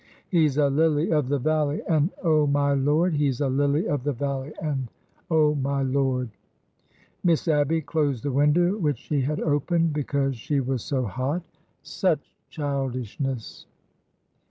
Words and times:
He 0.29 0.47
's 0.49 0.57
a 0.57 0.67
lily 0.67 1.11
of 1.11 1.27
the 1.29 1.37
valley. 1.37 1.83
An' 1.87 2.09
oh, 2.23 2.47
my 2.47 2.73
Lord! 2.73 3.13
He 3.13 3.29
's 3.31 3.39
a 3.39 3.47
lily 3.47 3.87
of 3.87 4.03
the 4.03 4.13
valley. 4.13 4.51
An' 4.59 4.87
oh, 5.29 5.53
my 5.53 5.83
Lord!" 5.83 6.31
Miss 7.23 7.47
Abby 7.47 7.81
closed 7.83 8.23
the 8.23 8.31
window 8.31 8.79
which 8.79 8.97
she 8.97 9.21
had 9.21 9.39
opened 9.39 9.93
because 9.93 10.35
she 10.35 10.59
was 10.59 10.81
so 10.83 11.03
hot. 11.03 11.43
Such 11.83 12.33
childishness 12.49 13.67